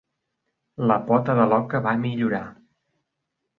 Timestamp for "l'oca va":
1.53-1.95